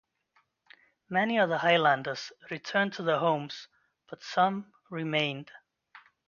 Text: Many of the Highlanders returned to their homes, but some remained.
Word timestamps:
Many 1.09 1.37
of 1.37 1.49
the 1.49 1.59
Highlanders 1.59 2.31
returned 2.49 2.91
to 2.93 3.03
their 3.03 3.19
homes, 3.19 3.67
but 4.09 4.23
some 4.23 4.73
remained. 4.89 5.51